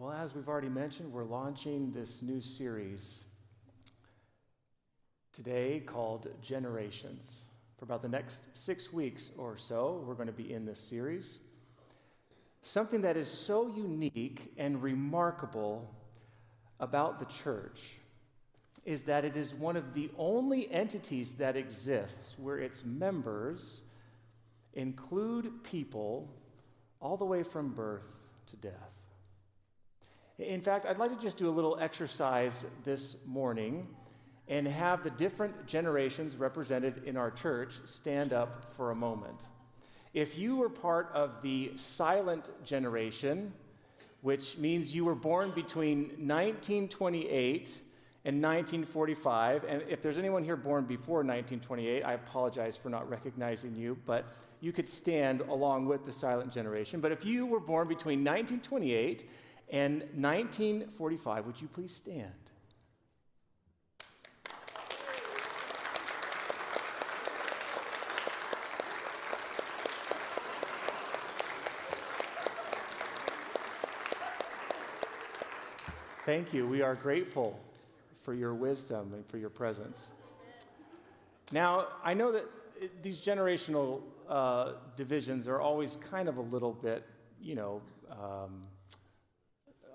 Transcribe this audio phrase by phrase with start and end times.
[0.00, 3.24] Well, as we've already mentioned, we're launching this new series
[5.30, 7.42] today called Generations.
[7.76, 11.40] For about the next six weeks or so, we're going to be in this series.
[12.62, 15.94] Something that is so unique and remarkable
[16.78, 17.98] about the church
[18.86, 23.82] is that it is one of the only entities that exists where its members
[24.72, 26.32] include people
[27.02, 28.06] all the way from birth
[28.46, 28.99] to death.
[30.40, 33.86] In fact, I'd like to just do a little exercise this morning
[34.48, 39.48] and have the different generations represented in our church stand up for a moment.
[40.14, 43.52] If you were part of the silent generation,
[44.22, 47.78] which means you were born between 1928
[48.24, 53.74] and 1945, and if there's anyone here born before 1928, I apologize for not recognizing
[53.74, 54.24] you, but
[54.62, 57.00] you could stand along with the silent generation.
[57.00, 59.28] But if you were born between 1928
[59.70, 62.32] and 1945, would you please stand?
[76.26, 76.66] Thank you.
[76.66, 77.58] We are grateful
[78.22, 80.10] for your wisdom and for your presence.
[81.50, 82.44] Now, I know that
[83.02, 87.04] these generational uh, divisions are always kind of a little bit,
[87.40, 88.62] you know, um,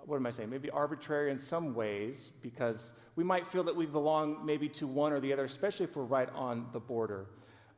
[0.06, 0.50] what am I saying?
[0.50, 5.12] Maybe arbitrary in some ways because we might feel that we belong maybe to one
[5.12, 7.28] or the other, especially if we're right on the border.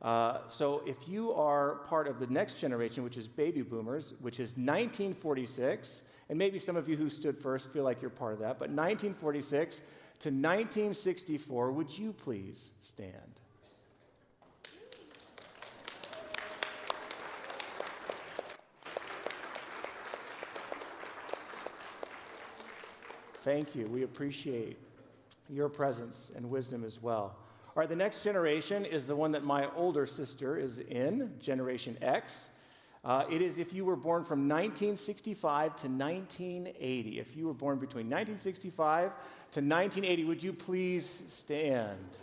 [0.00, 4.38] Uh, so if you are part of the next generation, which is baby boomers, which
[4.38, 8.38] is 1946, and maybe some of you who stood first feel like you're part of
[8.40, 9.78] that, but 1946
[10.20, 13.40] to 1964, would you please stand?
[23.48, 23.86] Thank you.
[23.86, 24.76] We appreciate
[25.48, 27.34] your presence and wisdom as well.
[27.68, 31.96] All right, the next generation is the one that my older sister is in, Generation
[32.02, 32.50] X.
[33.02, 37.18] Uh, it is if you were born from 1965 to 1980.
[37.18, 39.12] If you were born between 1965
[39.52, 42.18] to 1980, would you please stand?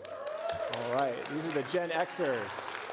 [0.83, 2.84] All right, these are the Gen Xers.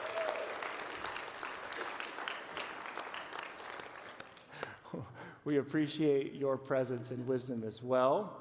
[5.45, 8.39] We appreciate your presence and wisdom as well.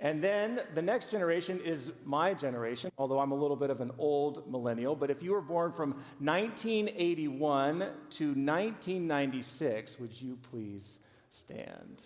[0.00, 3.92] And then the next generation is my generation, although I'm a little bit of an
[3.96, 4.96] old millennial.
[4.96, 10.98] But if you were born from 1981 to 1996, would you please
[11.30, 12.02] stand?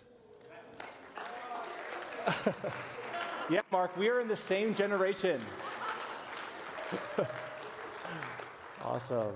[3.50, 5.40] yeah, Mark, we are in the same generation.
[8.84, 9.34] awesome.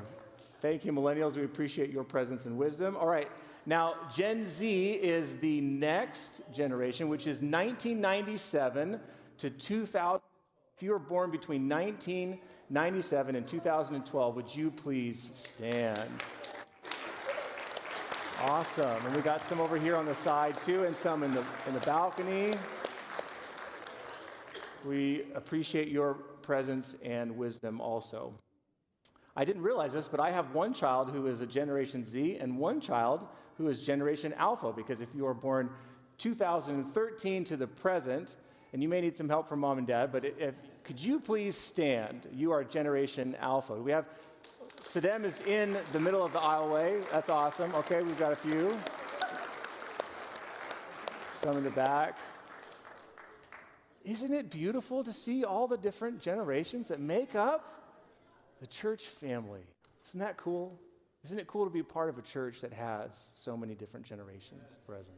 [0.61, 1.37] Thank you, millennials.
[1.37, 2.97] We appreciate your presence and wisdom.
[2.97, 3.31] All right.
[3.65, 8.99] Now, Gen Z is the next generation, which is 1997
[9.39, 10.21] to 2000.
[10.77, 16.11] If you were born between 1997 and 2012, would you please stand?
[18.41, 19.07] Awesome.
[19.07, 21.75] And we got some over here on the side too, and some in the, in
[21.75, 22.55] the balcony.
[24.85, 28.35] We appreciate your presence and wisdom also.
[29.37, 32.59] I didn't realize this, but I have one child who is a Generation Z and
[32.59, 33.29] one child
[33.59, 35.71] who is Generation Alpha, because if you are born
[36.19, 38.37] 2013 to the present,
[38.73, 40.55] and you may need some help from mom and dad, but if,
[40.85, 42.27] could you please stand?
[42.33, 43.75] You are Generation Alpha.
[43.75, 44.07] We have
[44.81, 47.09] Sadem is in the middle of the aisleway.
[47.11, 47.73] That's awesome.
[47.77, 48.77] Okay, we've got a few.
[51.35, 52.19] Some in the back.
[54.05, 57.73] Isn't it beautiful to see all the different generations that make up
[58.63, 59.65] the church family.
[60.07, 60.79] Isn't that cool?
[61.25, 64.79] Isn't it cool to be part of a church that has so many different generations
[64.87, 65.17] present?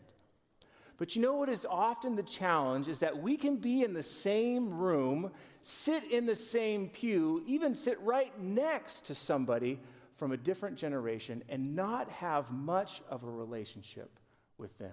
[0.96, 4.02] But you know what is often the challenge is that we can be in the
[4.02, 9.80] same room, sit in the same pew, even sit right next to somebody
[10.16, 14.20] from a different generation and not have much of a relationship
[14.58, 14.92] with them.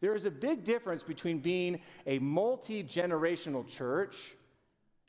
[0.00, 4.34] There is a big difference between being a multi generational church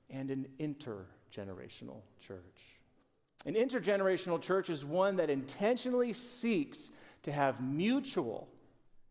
[0.10, 2.73] and an inter generational church.
[3.46, 6.92] An intergenerational church is one that intentionally seeks
[7.24, 8.48] to have mutual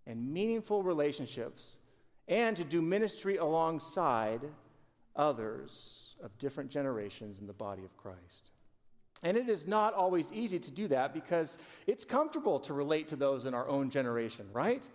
[0.07, 1.77] and meaningful relationships
[2.29, 4.41] and to do ministry alongside
[5.15, 8.51] others of different generations in the body of Christ.
[9.23, 13.17] And it is not always easy to do that because it's comfortable to relate to
[13.17, 14.87] those in our own generation, right?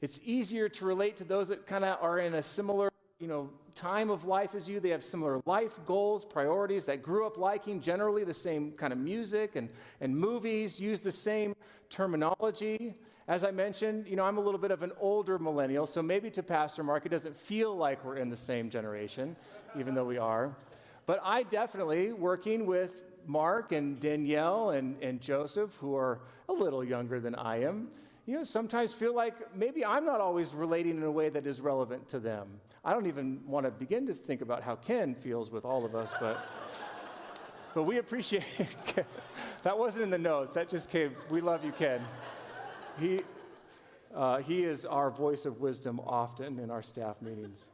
[0.00, 2.91] It's easier to relate to those that kind of are in a similar
[3.22, 4.80] you know, time of life as you.
[4.80, 8.98] They have similar life goals, priorities that grew up liking generally the same kind of
[8.98, 9.68] music and,
[10.00, 11.54] and movies, use the same
[11.88, 12.94] terminology.
[13.28, 16.30] as I mentioned, you know, I'm a little bit of an older millennial, so maybe
[16.32, 19.36] to Pastor Mark, it doesn't feel like we're in the same generation,
[19.78, 20.56] even though we are.
[21.06, 26.82] But I definitely, working with Mark and Danielle and, and Joseph, who are a little
[26.82, 27.88] younger than I am,
[28.26, 31.60] you know, sometimes feel like maybe I'm not always relating in a way that is
[31.60, 32.48] relevant to them.
[32.84, 35.94] I don't even want to begin to think about how Ken feels with all of
[35.94, 36.44] us, but,
[37.74, 38.44] but we appreciate
[39.64, 40.52] that wasn't in the notes.
[40.54, 41.16] That just came.
[41.30, 42.00] We love you, Ken.
[42.98, 43.20] He,
[44.14, 47.70] uh, he is our voice of wisdom often in our staff meetings.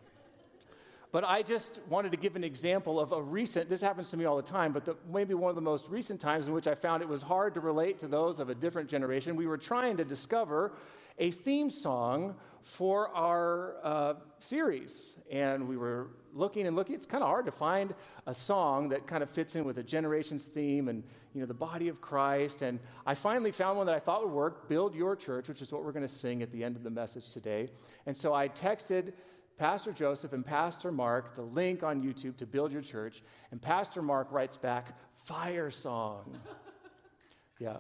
[1.10, 4.26] But I just wanted to give an example of a recent, this happens to me
[4.26, 6.74] all the time, but the, maybe one of the most recent times in which I
[6.74, 9.34] found it was hard to relate to those of a different generation.
[9.34, 10.72] We were trying to discover
[11.18, 15.16] a theme song for our uh, series.
[15.30, 16.94] And we were looking and looking.
[16.94, 17.94] It's kind of hard to find
[18.26, 21.02] a song that kind of fits in with a generation's theme and,
[21.34, 22.62] you know, the body of Christ.
[22.62, 25.72] And I finally found one that I thought would work, Build Your Church, which is
[25.72, 27.70] what we're going to sing at the end of the message today.
[28.06, 29.12] And so I texted
[29.58, 34.00] Pastor Joseph and Pastor Mark the link on YouTube to build your church, and Pastor
[34.02, 36.38] Mark writes back, Fire song.
[37.58, 37.78] yeah.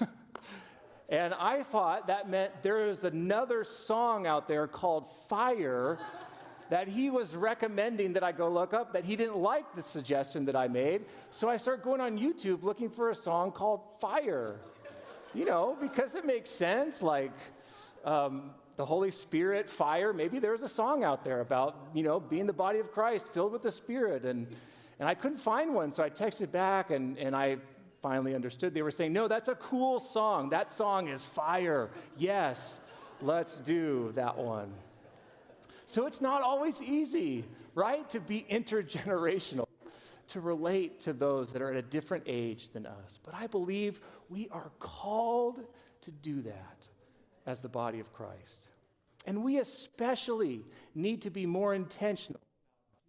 [1.08, 5.98] and I thought that meant there is another song out there called Fire
[6.68, 10.44] that he was recommending that I go look up, that he didn't like the suggestion
[10.46, 11.04] that I made.
[11.30, 14.60] So I start going on YouTube looking for a song called Fire.
[15.32, 17.02] You know, because it makes sense.
[17.02, 17.32] Like,
[18.04, 18.50] um,
[18.80, 20.14] the Holy Spirit, fire.
[20.14, 23.52] Maybe there's a song out there about, you know, being the body of Christ, filled
[23.52, 24.24] with the Spirit.
[24.24, 24.46] And,
[24.98, 27.58] and I couldn't find one, so I texted back and, and I
[28.00, 28.72] finally understood.
[28.72, 30.48] They were saying, no, that's a cool song.
[30.48, 31.90] That song is fire.
[32.16, 32.80] Yes,
[33.20, 34.72] let's do that one.
[35.84, 37.44] So it's not always easy,
[37.74, 39.66] right, to be intergenerational,
[40.28, 43.18] to relate to those that are at a different age than us.
[43.22, 44.00] But I believe
[44.30, 45.66] we are called
[46.00, 46.88] to do that
[47.44, 48.69] as the body of Christ.
[49.26, 50.64] And we especially
[50.94, 52.40] need to be more intentional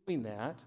[0.05, 0.63] doing that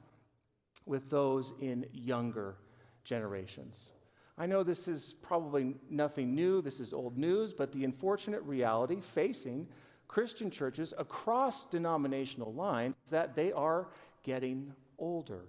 [0.86, 2.56] with those in younger
[3.04, 3.92] generations.
[4.36, 9.00] I know this is probably nothing new, this is old news, but the unfortunate reality
[9.00, 9.68] facing
[10.08, 13.88] Christian churches across denominational lines is that they are
[14.22, 15.44] getting older.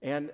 [0.00, 0.30] And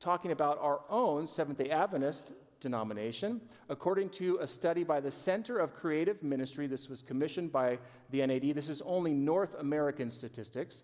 [0.00, 2.32] talking about our own Seventh day Adventist
[2.64, 3.40] denomination.
[3.68, 7.78] According to a study by the Center of Creative Ministry, this was commissioned by
[8.10, 10.82] the NAD, this is only North American statistics.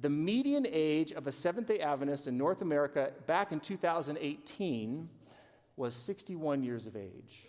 [0.00, 5.08] The median age of a Seventh day Adventist in North America back in 2018
[5.76, 7.46] was 61 years of age.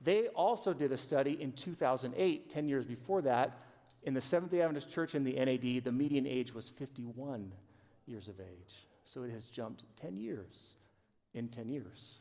[0.00, 3.60] They also did a study in 2008, 10 years before that,
[4.02, 7.52] in the Seventh day Adventist Church in the NAD, the median age was 51
[8.06, 8.88] years of age.
[9.04, 10.76] So it has jumped 10 years
[11.34, 12.18] in 10 years.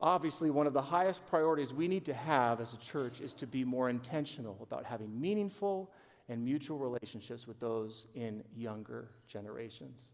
[0.00, 3.46] Obviously, one of the highest priorities we need to have as a church is to
[3.46, 5.90] be more intentional about having meaningful
[6.28, 10.12] and mutual relationships with those in younger generations.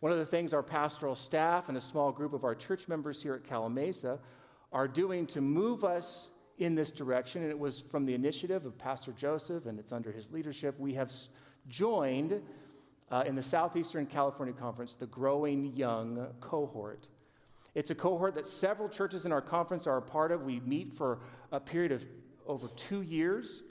[0.00, 3.22] One of the things our pastoral staff and a small group of our church members
[3.22, 4.18] here at Calimesa
[4.72, 8.78] are doing to move us in this direction, and it was from the initiative of
[8.78, 11.12] Pastor Joseph, and it's under his leadership, we have
[11.68, 12.40] joined
[13.10, 17.08] uh, in the Southeastern California Conference the Growing Young cohort.
[17.74, 20.42] It's a cohort that several churches in our conference are a part of.
[20.42, 21.20] We meet for
[21.52, 22.04] a period of
[22.46, 23.62] over two years,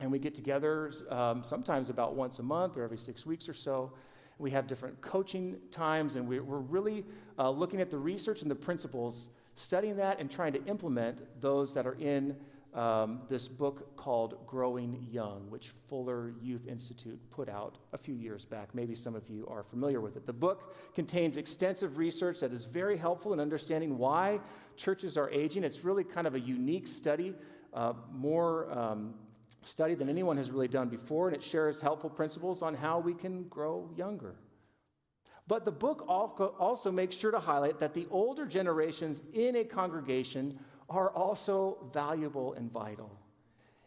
[0.00, 3.54] and we get together um, sometimes about once a month or every six weeks or
[3.54, 3.92] so.
[4.38, 7.04] We have different coaching times, and we, are really
[7.38, 11.74] uh, looking at the research and the principles, studying that, and trying to implement those
[11.74, 12.36] that are in
[12.74, 18.44] um, this book called Growing Young, which Fuller Youth Institute put out a few years
[18.44, 18.74] back.
[18.74, 20.26] Maybe some of you are familiar with it.
[20.26, 24.40] The book contains extensive research that is very helpful in understanding why
[24.76, 25.64] churches are aging.
[25.64, 27.34] It's really kind of a unique study,
[27.72, 29.14] uh, more um,
[29.64, 33.14] study than anyone has really done before, and it shares helpful principles on how we
[33.14, 34.36] can grow younger.
[35.48, 40.58] But the book also makes sure to highlight that the older generations in a congregation
[40.88, 43.10] are also valuable and vital.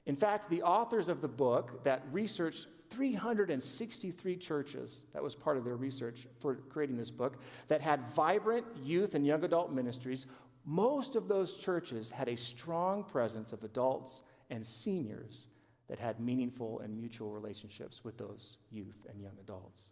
[0.06, 5.64] In fact, the authors of the book that researched 363 churches, that was part of
[5.64, 10.28] their research for creating this book, that had vibrant youth and young adult ministries,
[10.66, 15.48] most of those churches had a strong presence of adults and seniors
[15.88, 19.92] that had meaningful and mutual relationships with those youth and young adults.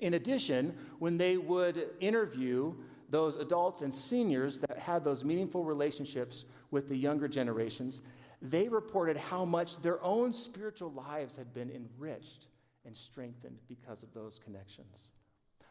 [0.00, 2.74] In addition, when they would interview
[3.12, 8.00] those adults and seniors that had those meaningful relationships with the younger generations,
[8.40, 12.48] they reported how much their own spiritual lives had been enriched
[12.86, 15.12] and strengthened because of those connections.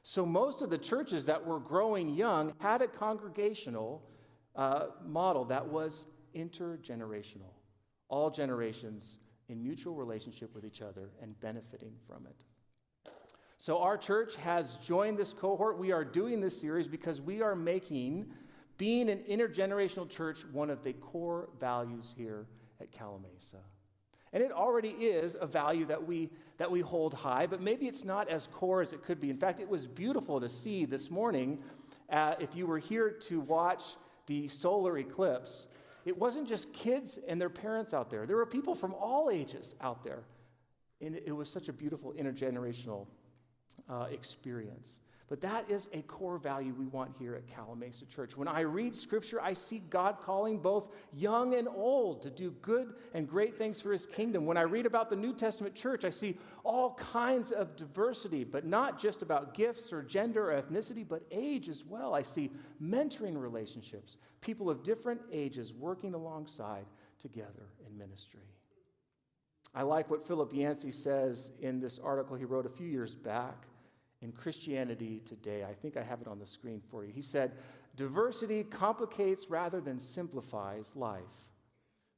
[0.04, 4.04] So, most of the churches that were growing young had a congregational
[4.56, 6.06] uh, model that was
[6.36, 7.54] intergenerational,
[8.08, 9.18] all generations
[9.50, 12.46] in mutual relationship with each other and benefiting from it.
[13.62, 15.78] So, our church has joined this cohort.
[15.78, 18.26] We are doing this series because we are making
[18.80, 22.48] being an intergenerational church one of the core values here
[22.80, 23.62] at Calimesa.
[24.34, 28.04] And it already is a value that we, that we hold high, but maybe it's
[28.04, 29.30] not as core as it could be.
[29.30, 31.60] In fact, it was beautiful to see this morning,
[32.10, 35.68] uh, if you were here to watch the solar eclipse,
[36.04, 38.26] it wasn't just kids and their parents out there.
[38.26, 40.24] There were people from all ages out there.
[41.00, 43.06] And it was such a beautiful intergenerational
[43.90, 45.00] uh, experience.
[45.32, 48.36] But that is a core value we want here at Calimesa Church.
[48.36, 52.96] When I read scripture, I see God calling both young and old to do good
[53.14, 54.46] and great things for his kingdom.
[54.46, 58.66] When I read about the New Testament church, I see all kinds of diversity, but
[58.66, 62.14] not just about gifts or gender or ethnicity, but age as well.
[62.14, 62.52] I see
[62.84, 66.88] mentoring relationships, people of different ages working alongside
[67.20, 68.52] together in ministry.
[69.74, 73.68] I like what Philip Yancey says in this article he wrote a few years back
[74.22, 75.64] in Christianity Today.
[75.64, 77.14] I think I have it on the screen for you.
[77.14, 77.54] He said,
[77.96, 81.22] Diversity complicates rather than simplifies life.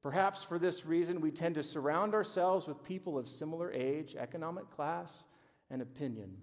[0.01, 4.69] Perhaps for this reason, we tend to surround ourselves with people of similar age, economic
[4.69, 5.25] class,
[5.69, 6.35] and opinion.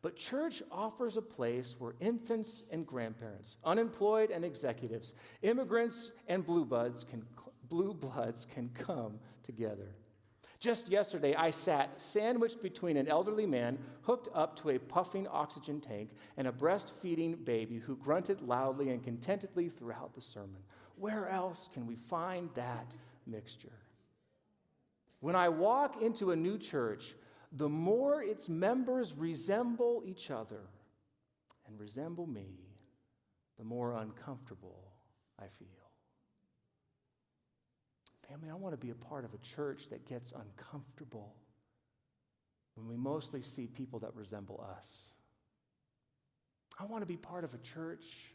[0.00, 6.64] But church offers a place where infants and grandparents, unemployed and executives, immigrants and blue
[6.64, 7.24] bloods can,
[7.68, 9.94] blue bloods can come together.
[10.60, 15.80] Just yesterday, I sat sandwiched between an elderly man hooked up to a puffing oxygen
[15.80, 20.62] tank and a breastfeeding baby who grunted loudly and contentedly throughout the sermon.
[20.96, 22.94] Where else can we find that
[23.26, 23.80] mixture?
[25.20, 27.14] When I walk into a new church,
[27.52, 30.60] the more its members resemble each other
[31.66, 32.58] and resemble me,
[33.58, 34.92] the more uncomfortable
[35.38, 35.83] I feel.
[38.28, 41.34] Family, I want to be a part of a church that gets uncomfortable
[42.74, 45.10] when we mostly see people that resemble us.
[46.78, 48.32] I want to be part of a church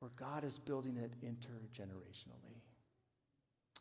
[0.00, 2.60] where God is building it intergenerationally.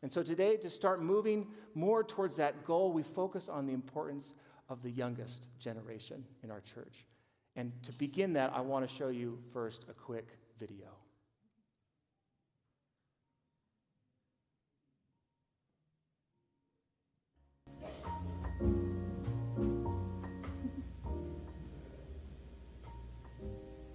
[0.01, 4.33] And so today, to start moving more towards that goal, we focus on the importance
[4.69, 7.05] of the youngest generation in our church.
[7.55, 11.00] And to begin that, I want to show you first a quick video.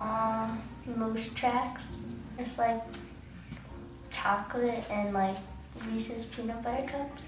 [0.00, 1.92] Um, Moose Tracks.
[2.38, 2.82] It's like
[4.10, 5.36] chocolate and like
[5.90, 7.24] Reese's peanut butter cups.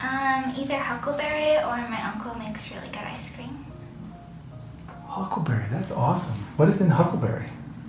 [0.00, 3.64] Um, either Huckleberry or my uncle makes really good ice cream.
[5.06, 6.34] Huckleberry, that's awesome.
[6.56, 7.46] What is in Huckleberry?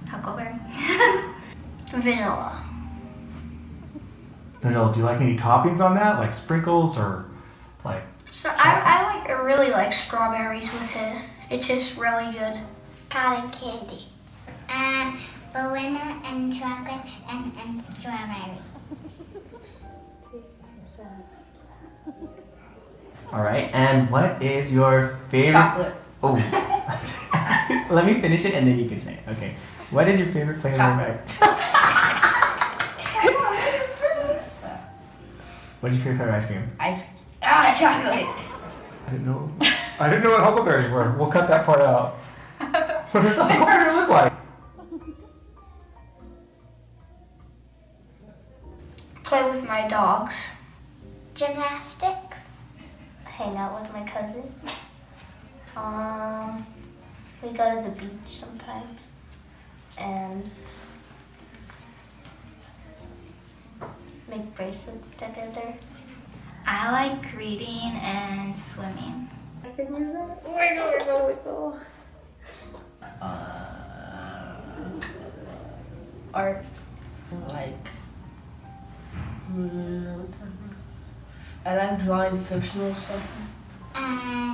[0.10, 0.56] Huckleberry.
[1.92, 2.64] Vanilla.
[4.64, 7.26] No, do you like any toppings on that, like sprinkles or
[7.86, 8.04] like?
[8.32, 11.22] So I, I like I really like strawberries with it.
[11.50, 12.60] It's just really good.
[13.10, 14.08] Cotton candy.
[14.70, 15.18] And
[15.54, 18.58] banana and chocolate and, and strawberry.
[23.34, 25.52] All right, and what is your favorite?
[25.52, 25.96] Chocolate.
[26.24, 26.34] Oh,
[27.92, 29.30] let me finish it and then you can say it.
[29.32, 29.56] Okay,
[29.92, 30.78] what is your favorite flavor?
[30.78, 31.20] Chocolate.
[35.80, 36.72] What's your favorite flavor of ice cream?
[36.80, 37.02] Ice.
[37.42, 38.26] Ah, chocolate.
[39.08, 39.52] I didn't know.
[40.00, 41.12] I didn't know what huckleberries were.
[41.18, 42.18] We'll cut that part out.
[43.12, 44.34] What does a huckleberry look like?
[49.28, 50.52] Play with my dogs.
[51.36, 52.38] Gymnastics.
[53.26, 54.56] Hang out with my cousin.
[55.76, 56.66] Um,
[57.44, 59.08] we go to the beach sometimes.
[59.98, 60.50] And
[64.30, 65.76] make bracelets together.
[66.66, 69.30] I like reading and swimming.
[76.34, 76.64] Art.
[77.50, 77.74] Like.
[77.74, 78.07] mm, what's that?
[81.66, 83.22] I like drawing fictional stuff.
[83.96, 84.47] Uh,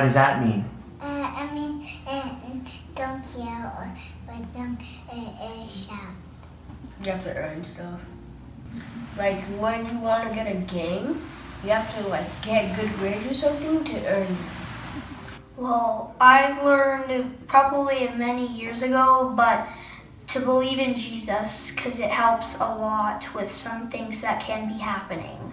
[0.00, 0.64] what does that mean?
[0.98, 2.30] Uh, I mean, uh,
[2.94, 3.92] don't yell or,
[4.28, 4.80] or don't
[5.12, 6.14] uh, uh, shout.
[7.04, 8.00] You have to earn stuff.
[9.18, 11.22] Like when you want to get a game,
[11.62, 14.38] you have to like get good grades or something to earn.
[15.58, 19.68] Well, I learned probably many years ago, but
[20.28, 24.78] to believe in Jesus because it helps a lot with some things that can be
[24.78, 25.52] happening.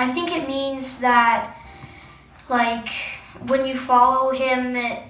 [0.00, 1.54] I think it means that,
[2.48, 2.88] like,
[3.46, 5.02] when you follow him, it,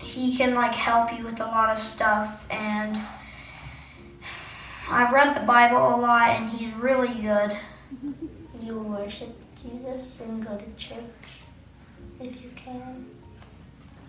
[0.00, 2.46] he can like help you with a lot of stuff.
[2.50, 2.96] And
[4.88, 7.56] I've read the Bible a lot, and he's really good.
[8.62, 11.00] You worship Jesus and go to church
[12.20, 13.06] if you can.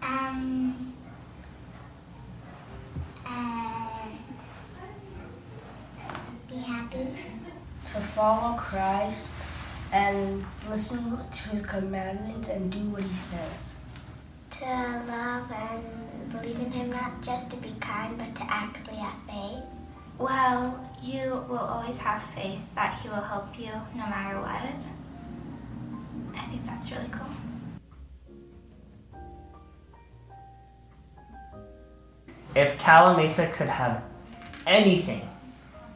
[0.04, 0.94] Um,
[3.26, 4.10] uh,
[6.48, 7.08] be happy.
[7.94, 9.30] To follow Christ
[9.92, 13.74] and listen to his commandments and do what he says.
[14.60, 14.66] To
[15.08, 19.64] love and believe in him, not just to be kind, but to actually have faith.
[20.20, 24.76] Well, you will always have faith that He will help you no matter what.
[26.36, 27.26] I think that's really cool.
[32.54, 34.04] If Calimesa could have
[34.68, 35.22] anything,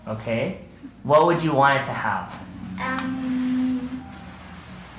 [0.08, 0.60] okay,
[1.04, 2.34] what would you want it to have?
[2.82, 4.06] Um,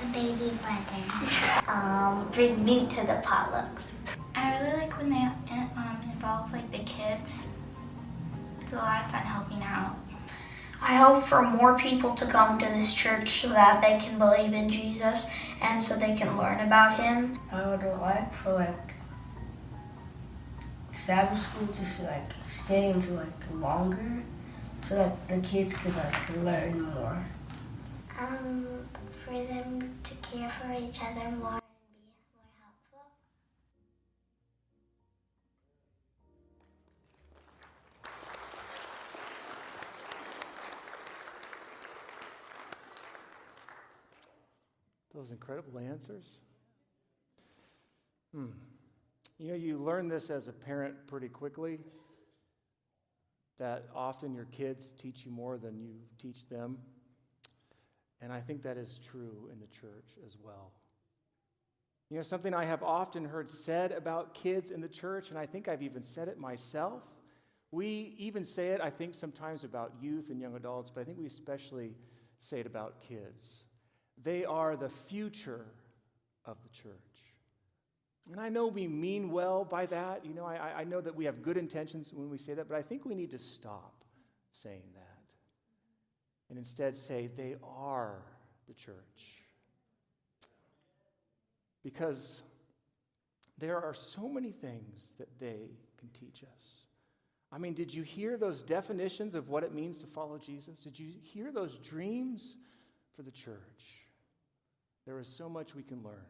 [0.01, 1.65] a baby brother.
[1.67, 3.83] Um, bring me to the potlucks.
[4.35, 7.31] I really like when they um, involve like the kids.
[8.61, 9.95] It's a lot of fun helping out.
[10.81, 14.53] I hope for more people to come to this church so that they can believe
[14.53, 15.25] in Jesus
[15.61, 17.39] and so they can learn about him.
[17.51, 18.93] I would like for like
[20.93, 24.21] Sabbath school just to, like stay into like longer,
[24.87, 27.25] so that the kids could like learn more.
[28.19, 28.67] Um,
[29.25, 31.61] for them to care for each other more and
[31.91, 33.11] be more helpful.
[45.13, 46.35] Those incredible answers.
[48.33, 48.45] Hmm.
[49.39, 51.79] You know, you learn this as a parent pretty quickly
[53.57, 56.77] that often your kids teach you more than you teach them.
[58.21, 60.71] And I think that is true in the church as well.
[62.09, 65.45] You know, something I have often heard said about kids in the church, and I
[65.45, 67.03] think I've even said it myself.
[67.71, 71.17] We even say it, I think, sometimes about youth and young adults, but I think
[71.17, 71.95] we especially
[72.39, 73.63] say it about kids.
[74.21, 75.65] They are the future
[76.45, 77.14] of the church.
[78.31, 80.25] And I know we mean well by that.
[80.25, 82.75] You know, I, I know that we have good intentions when we say that, but
[82.75, 84.03] I think we need to stop
[84.51, 85.33] saying that
[86.49, 88.23] and instead say they are
[88.67, 89.43] the church.
[91.83, 92.41] Because
[93.57, 96.85] there are so many things that they can teach us.
[97.51, 100.79] I mean, did you hear those definitions of what it means to follow Jesus?
[100.79, 102.57] Did you hear those dreams
[103.15, 104.07] for the church?
[105.05, 106.25] There is so much we can learn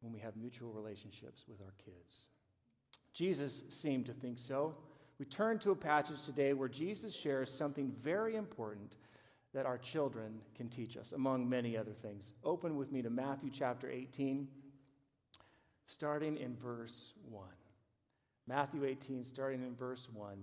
[0.00, 2.24] when we have mutual relationships with our kids.
[3.12, 4.76] Jesus seemed to think so.
[5.18, 8.96] We turn to a passage today where Jesus shares something very important
[9.54, 12.32] that our children can teach us, among many other things.
[12.44, 14.46] Open with me to Matthew chapter 18,
[15.86, 17.44] starting in verse 1.
[18.46, 20.36] Matthew 18, starting in verse 1.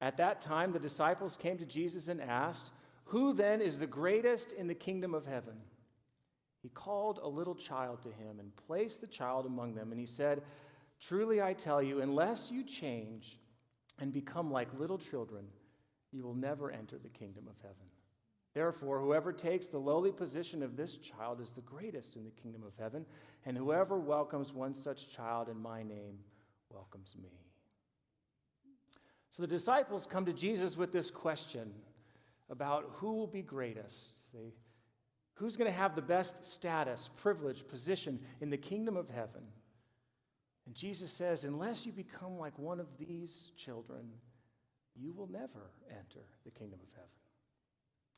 [0.00, 2.72] At that time, the disciples came to Jesus and asked,
[3.04, 5.54] Who then is the greatest in the kingdom of heaven?
[6.62, 10.06] He called a little child to him and placed the child among them, and he
[10.06, 10.42] said,
[11.00, 13.38] Truly I tell you, unless you change
[13.98, 15.46] and become like little children,
[16.12, 17.86] you will never enter the kingdom of heaven.
[18.54, 22.62] Therefore, whoever takes the lowly position of this child is the greatest in the kingdom
[22.62, 23.06] of heaven,
[23.44, 26.18] and whoever welcomes one such child in my name
[26.68, 27.30] welcomes me.
[29.30, 31.72] So the disciples come to Jesus with this question
[32.50, 34.32] about who will be greatest.
[34.34, 34.52] They,
[35.42, 39.42] who's going to have the best status, privilege, position in the kingdom of heaven?
[40.66, 44.08] And Jesus says, unless you become like one of these children,
[44.94, 47.08] you will never enter the kingdom of heaven.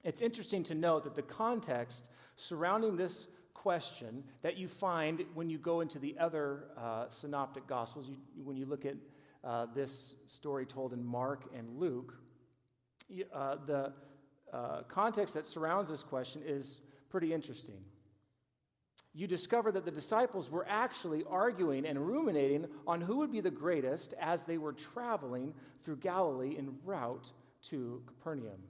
[0.03, 5.57] It's interesting to note that the context surrounding this question that you find when you
[5.57, 8.97] go into the other uh, synoptic gospels, you, when you look at
[9.43, 12.19] uh, this story told in Mark and Luke,
[13.33, 13.95] uh, the
[14.53, 16.81] uh, context that surrounds this question is
[17.15, 17.79] pretty interesting.
[19.13, 23.53] You discover that the disciples were actually arguing and ruminating on who would be the
[23.53, 27.31] greatest as they were traveling through Galilee en route
[27.69, 28.65] to Capernaum.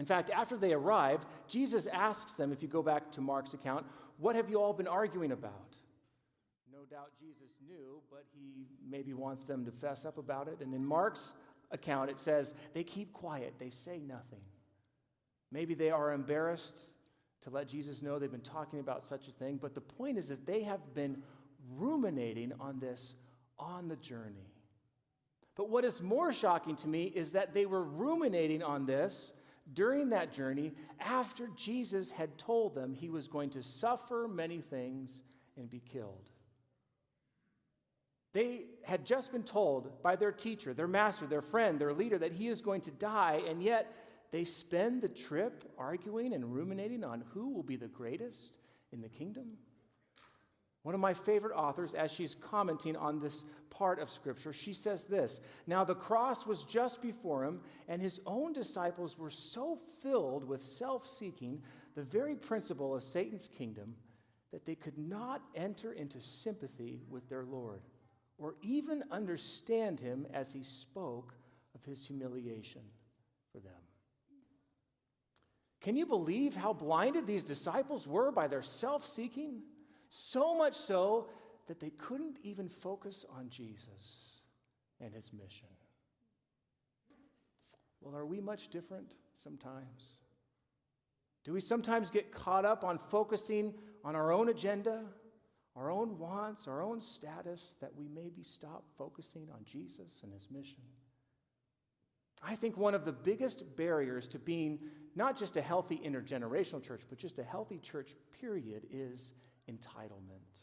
[0.00, 3.86] In fact, after they arrived, Jesus asks them, if you go back to Mark's account,
[4.18, 5.76] what have you all been arguing about?
[6.72, 10.58] No doubt Jesus knew, but he maybe wants them to fess up about it.
[10.60, 11.34] And in Mark's
[11.70, 14.42] account, it says they keep quiet, they say nothing.
[15.52, 16.88] Maybe they are embarrassed
[17.42, 20.28] to let Jesus know they've been talking about such a thing, but the point is
[20.28, 21.22] that they have been
[21.76, 23.14] ruminating on this
[23.58, 24.52] on the journey.
[25.56, 29.32] But what is more shocking to me is that they were ruminating on this
[29.72, 35.22] during that journey after Jesus had told them he was going to suffer many things
[35.56, 36.30] and be killed.
[38.32, 42.32] They had just been told by their teacher, their master, their friend, their leader that
[42.32, 43.92] he is going to die, and yet
[44.30, 48.58] they spend the trip arguing and ruminating on who will be the greatest
[48.92, 49.58] in the kingdom.
[50.82, 55.04] One of my favorite authors, as she's commenting on this part of Scripture, she says
[55.04, 60.44] this Now the cross was just before him, and his own disciples were so filled
[60.44, 61.62] with self seeking,
[61.94, 63.94] the very principle of Satan's kingdom,
[64.52, 67.82] that they could not enter into sympathy with their Lord
[68.38, 71.34] or even understand him as he spoke
[71.74, 72.80] of his humiliation
[73.52, 73.79] for them.
[75.80, 79.62] Can you believe how blinded these disciples were by their self seeking?
[80.08, 81.28] So much so
[81.68, 84.40] that they couldn't even focus on Jesus
[85.00, 85.68] and his mission.
[88.00, 90.20] Well, are we much different sometimes?
[91.44, 95.04] Do we sometimes get caught up on focusing on our own agenda,
[95.76, 100.48] our own wants, our own status, that we maybe stop focusing on Jesus and his
[100.50, 100.82] mission?
[102.42, 104.78] I think one of the biggest barriers to being
[105.14, 109.34] not just a healthy intergenerational church, but just a healthy church, period, is
[109.70, 110.62] entitlement.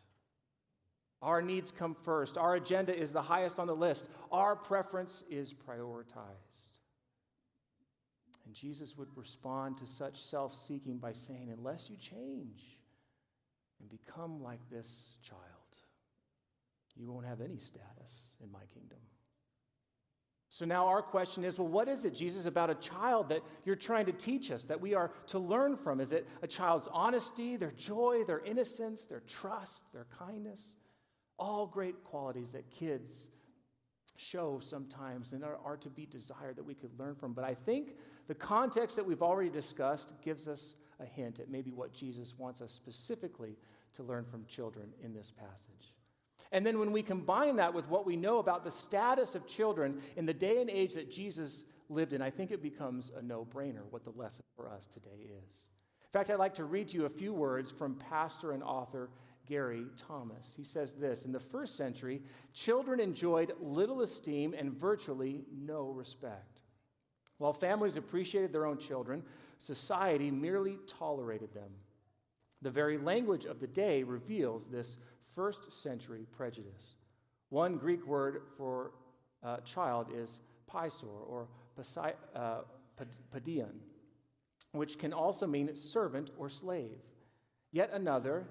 [1.21, 2.37] Our needs come first.
[2.37, 4.09] Our agenda is the highest on the list.
[4.31, 6.77] Our preference is prioritized.
[8.45, 12.77] And Jesus would respond to such self seeking by saying, Unless you change
[13.79, 15.41] and become like this child,
[16.95, 18.99] you won't have any status in my kingdom.
[20.57, 23.75] So now our question is well, what is it, Jesus, about a child that you're
[23.75, 26.01] trying to teach us, that we are to learn from?
[26.01, 30.75] Is it a child's honesty, their joy, their innocence, their trust, their kindness?
[31.37, 33.27] All great qualities that kids
[34.15, 37.33] show sometimes and are, are to be desired that we could learn from.
[37.33, 37.93] But I think
[38.27, 42.63] the context that we've already discussed gives us a hint at maybe what Jesus wants
[42.63, 43.57] us specifically
[43.93, 45.93] to learn from children in this passage.
[46.51, 50.01] And then when we combine that with what we know about the status of children
[50.15, 53.45] in the day and age that Jesus lived in, I think it becomes a no
[53.45, 55.69] brainer what the lesson for us today is.
[56.01, 59.09] In fact, I'd like to read to you a few words from pastor and author
[59.45, 60.53] Gary Thomas.
[60.55, 62.21] He says this In the first century,
[62.53, 66.61] children enjoyed little esteem and virtually no respect.
[67.37, 69.23] While families appreciated their own children,
[69.59, 71.71] society merely tolerated them.
[72.61, 74.97] The very language of the day reveals this
[75.37, 76.95] first century prejudice.
[77.49, 78.91] One Greek word for
[79.43, 81.47] uh, child is paisor or
[82.35, 82.61] uh,
[83.31, 83.75] paidion,
[84.71, 86.97] which can also mean servant or slave.
[87.71, 88.47] Yet another,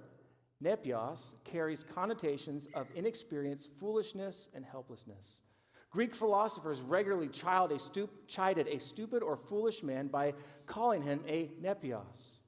[0.62, 5.42] nepios, carries connotations of inexperience, foolishness, and helplessness.
[5.90, 7.28] Greek philosophers regularly
[7.72, 10.34] a stup- chided a stupid or foolish man by
[10.66, 12.38] calling him a nepios.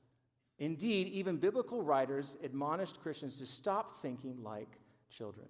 [0.58, 4.78] Indeed, even biblical writers admonished Christians to stop thinking like
[5.10, 5.46] children.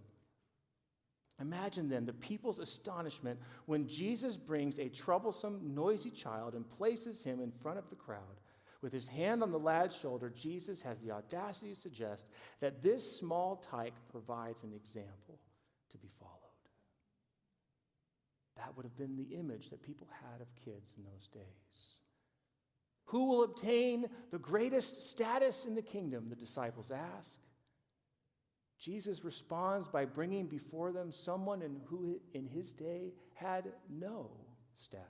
[1.41, 7.41] Imagine then the people's astonishment when Jesus brings a troublesome, noisy child and places him
[7.41, 8.41] in front of the crowd.
[8.83, 12.29] With his hand on the lad's shoulder, Jesus has the audacity to suggest
[12.61, 15.39] that this small tyke provides an example
[15.91, 16.35] to be followed.
[18.57, 21.98] That would have been the image that people had of kids in those days.
[23.09, 26.29] Who will obtain the greatest status in the kingdom?
[26.29, 27.39] The disciples ask.
[28.79, 34.31] Jesus responds by bringing before them someone in who in his day had no
[34.75, 35.07] status.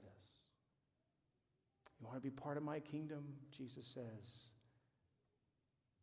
[2.01, 3.25] You want to be part of my kingdom?
[3.51, 4.45] Jesus says,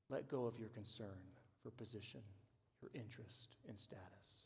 [0.09, 1.17] let go of your concern
[1.63, 2.19] for position,
[2.81, 4.44] your interest in status.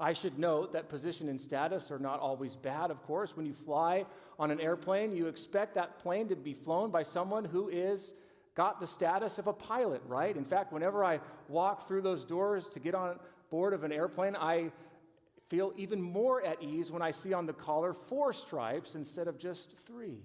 [0.00, 3.36] I should note that position and status are not always bad, of course.
[3.36, 4.06] When you fly
[4.38, 8.14] on an airplane, you expect that plane to be flown by someone who is
[8.54, 10.36] got the status of a pilot, right?
[10.36, 13.18] In fact, whenever I walk through those doors to get on
[13.50, 14.70] board of an airplane, I
[15.48, 19.38] feel even more at ease when I see on the collar four stripes instead of
[19.38, 20.18] just three.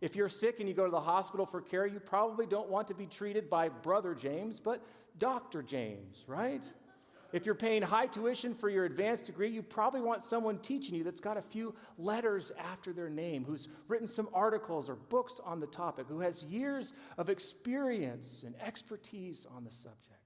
[0.00, 2.88] If you're sick and you go to the hospital for care, you probably don't want
[2.88, 4.82] to be treated by Brother James, but
[5.18, 5.62] Dr.
[5.62, 6.64] James, right?
[7.32, 11.04] If you're paying high tuition for your advanced degree, you probably want someone teaching you
[11.04, 15.60] that's got a few letters after their name, who's written some articles or books on
[15.60, 20.20] the topic, who has years of experience and expertise on the subject.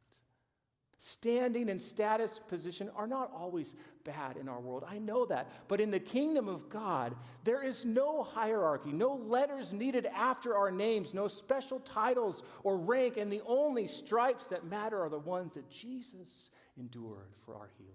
[1.07, 4.85] Standing and status position are not always bad in our world.
[4.89, 5.51] I know that.
[5.69, 7.15] But in the kingdom of God,
[7.45, 13.19] there is no hierarchy, no letters needed after our names, no special titles or rank,
[13.19, 17.95] and the only stripes that matter are the ones that Jesus endured for our healing.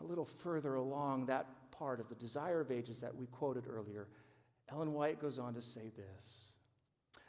[0.00, 4.08] A little further along that part of the desire of ages that we quoted earlier,
[4.70, 6.52] Ellen White goes on to say this.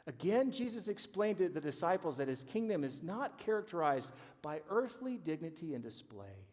[0.06, 5.74] Again, Jesus explained to the disciples that his kingdom is not characterized by earthly dignity
[5.74, 6.46] and display.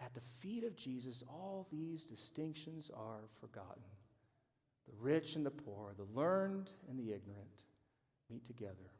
[0.00, 3.82] At the feet of Jesus, all these distinctions are forgotten.
[4.86, 7.64] The rich and the poor, the learned and the ignorant
[8.30, 8.92] meet together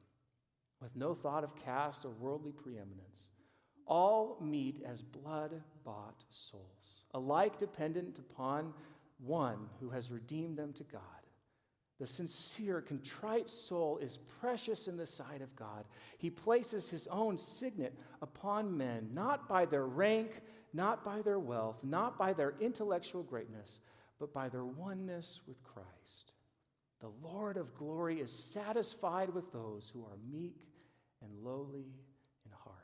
[0.81, 3.31] with no thought of caste or worldly preeminence.
[3.87, 8.75] All meet as blood bought souls, alike dependent upon
[9.19, 11.03] one who has redeemed them to God.
[11.99, 15.85] The sincere, contrite soul is precious in the sight of God.
[16.19, 21.83] He places his own signet upon men, not by their rank, not by their wealth,
[21.83, 23.81] not by their intellectual greatness,
[24.21, 26.35] but by their oneness with Christ.
[27.01, 30.57] The Lord of glory is satisfied with those who are meek
[31.23, 31.87] and lowly
[32.45, 32.77] in heart.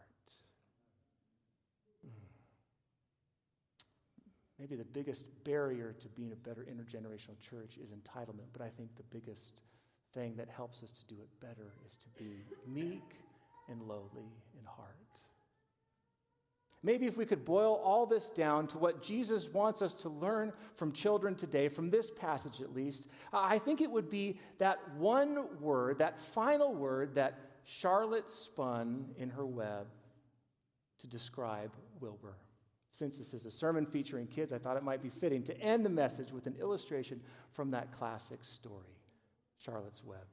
[2.03, 2.27] Hmm.
[4.59, 8.95] Maybe the biggest barrier to being a better intergenerational church is entitlement, but I think
[8.97, 9.63] the biggest
[10.13, 13.17] thing that helps us to do it better is to be meek
[13.69, 15.24] and lowly in heart.
[16.85, 20.53] Maybe if we could boil all this down to what Jesus wants us to learn
[20.77, 25.47] from children today, from this passage at least, I think it would be that one
[25.61, 29.87] word, that final word that Charlotte spun in her web
[30.99, 32.37] to describe Wilbur.
[32.91, 35.87] Since this is a sermon featuring kids, I thought it might be fitting to end
[35.87, 37.19] the message with an illustration
[37.51, 39.01] from that classic story,
[39.57, 40.27] Charlotte's Web.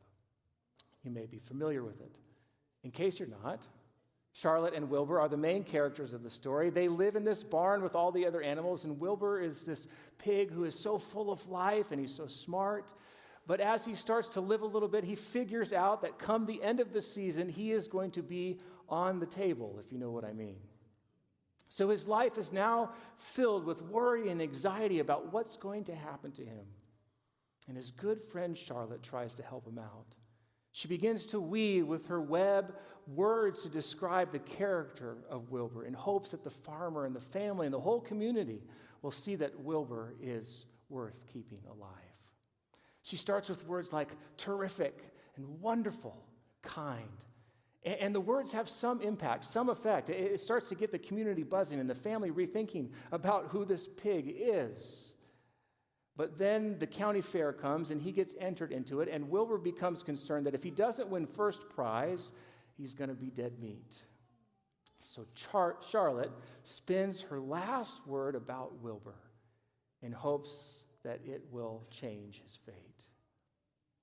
[1.02, 2.12] You may be familiar with it.
[2.84, 3.66] In case you're not,
[4.34, 6.70] Charlotte and Wilbur are the main characters of the story.
[6.70, 10.52] They live in this barn with all the other animals, and Wilbur is this pig
[10.52, 12.94] who is so full of life and he's so smart.
[13.46, 16.64] But as he starts to live a little bit, he figures out that come the
[16.64, 20.12] end of the season, he is going to be on the table, if you know
[20.12, 20.58] what I mean.
[21.68, 26.32] So his life is now filled with worry and anxiety about what's going to happen
[26.34, 26.66] to him.
[27.68, 30.16] And his good friend Charlotte tries to help him out.
[30.72, 32.76] She begins to weave with her web
[33.08, 37.66] words to describe the character of Wilbur in hopes that the farmer and the family
[37.66, 38.62] and the whole community
[39.02, 41.90] will see that Wilbur is worth keeping alive.
[43.04, 44.98] She starts with words like terrific
[45.36, 46.24] and wonderful,
[46.62, 47.26] kind,
[47.84, 50.12] and the words have some impact, some effect.
[50.12, 54.32] It starts to get the community buzzing and the family rethinking about who this pig
[54.38, 55.14] is.
[56.22, 60.04] But then the county fair comes and he gets entered into it, and Wilbur becomes
[60.04, 62.32] concerned that if he doesn't win first prize,
[62.78, 64.04] he's going to be dead meat.
[65.02, 66.30] So Char- Charlotte
[66.62, 69.16] spins her last word about Wilbur
[70.04, 73.08] in hopes that it will change his fate.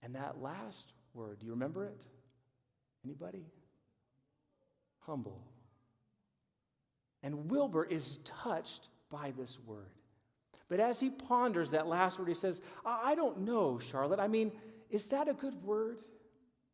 [0.02, 2.04] And that last word, do you remember it?
[3.04, 3.46] Anybody?
[5.06, 5.40] humble.
[7.22, 9.92] And Wilbur is touched by this word.
[10.68, 14.20] But as he ponders that last word, he says, I don't know, Charlotte.
[14.20, 14.52] I mean,
[14.90, 15.98] is that a good word?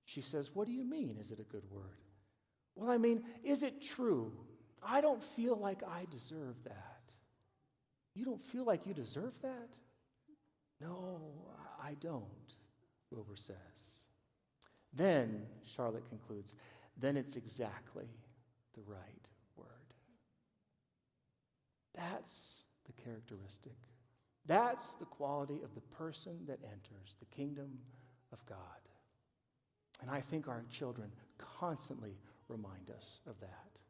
[0.05, 1.99] She says, What do you mean, is it a good word?
[2.75, 4.33] Well, I mean, is it true?
[4.83, 7.13] I don't feel like I deserve that.
[8.15, 9.77] You don't feel like you deserve that?
[10.81, 11.21] No,
[11.83, 12.57] I don't,
[13.11, 13.57] Wilbur says.
[14.93, 16.55] Then, Charlotte concludes,
[16.97, 18.07] then it's exactly
[18.75, 19.67] the right word.
[21.95, 22.54] That's
[22.87, 23.77] the characteristic.
[24.47, 27.79] That's the quality of the person that enters the kingdom
[28.33, 28.59] of God.
[30.01, 32.19] And I think our children constantly
[32.49, 33.81] remind us of that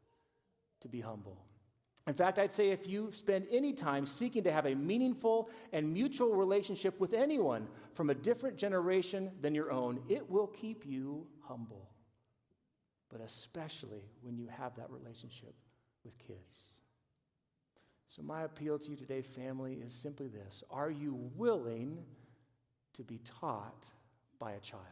[0.81, 1.43] to be humble.
[2.07, 5.91] In fact, I'd say if you spend any time seeking to have a meaningful and
[5.91, 11.25] mutual relationship with anyone from a different generation than your own, it will keep you
[11.41, 11.89] humble
[13.15, 15.55] but especially when you have that relationship
[16.03, 16.79] with kids.
[18.07, 22.03] So, my appeal to you today, family, is simply this Are you willing
[22.93, 23.87] to be taught
[24.39, 24.83] by a child?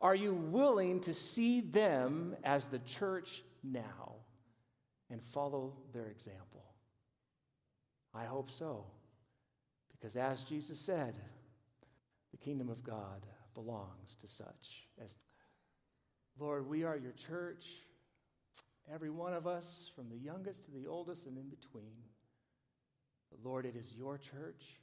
[0.00, 4.16] Are you willing to see them as the church now
[5.08, 6.64] and follow their example?
[8.12, 8.84] I hope so.
[9.90, 11.14] Because as Jesus said,
[12.32, 15.14] the kingdom of God belongs to such as.
[16.38, 17.64] Lord, we are your church.
[18.92, 21.94] Every one of us, from the youngest to the oldest and in between.
[23.30, 24.80] But Lord, it is your church,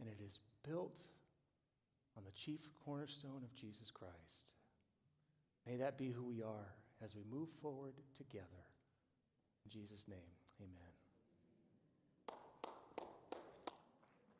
[0.00, 1.00] and it is built
[2.16, 4.12] on the chief cornerstone of Jesus Christ.
[5.66, 8.46] May that be who we are as we move forward together.
[9.64, 10.18] In Jesus' name,
[10.60, 10.91] amen.